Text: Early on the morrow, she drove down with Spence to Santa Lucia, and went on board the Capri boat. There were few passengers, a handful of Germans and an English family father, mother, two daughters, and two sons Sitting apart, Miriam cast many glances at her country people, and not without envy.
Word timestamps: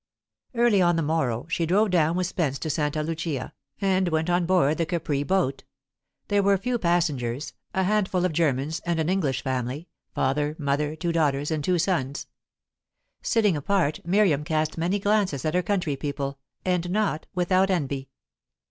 Early 0.55 0.81
on 0.81 0.95
the 0.95 1.03
morrow, 1.03 1.45
she 1.47 1.67
drove 1.67 1.91
down 1.91 2.15
with 2.15 2.25
Spence 2.25 2.57
to 2.57 2.71
Santa 2.71 3.03
Lucia, 3.03 3.53
and 3.79 4.07
went 4.07 4.31
on 4.31 4.47
board 4.47 4.79
the 4.79 4.85
Capri 4.87 5.21
boat. 5.21 5.63
There 6.27 6.41
were 6.41 6.57
few 6.57 6.79
passengers, 6.79 7.53
a 7.75 7.83
handful 7.83 8.25
of 8.25 8.33
Germans 8.33 8.81
and 8.83 8.99
an 8.99 9.09
English 9.09 9.43
family 9.43 9.89
father, 10.15 10.55
mother, 10.57 10.95
two 10.95 11.11
daughters, 11.11 11.51
and 11.51 11.63
two 11.63 11.77
sons 11.77 12.25
Sitting 13.21 13.55
apart, 13.55 13.99
Miriam 14.03 14.43
cast 14.43 14.75
many 14.75 14.97
glances 14.97 15.45
at 15.45 15.53
her 15.53 15.61
country 15.61 15.95
people, 15.95 16.39
and 16.65 16.89
not 16.89 17.27
without 17.35 17.69
envy. 17.69 18.09